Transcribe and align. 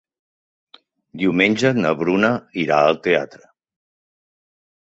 Diumenge 1.23 1.71
na 1.83 1.91
Bruna 2.01 2.31
irà 2.65 2.81
al 2.89 2.99
teatre. 3.09 3.45